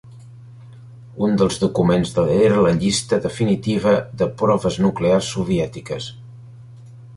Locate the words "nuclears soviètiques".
4.87-6.11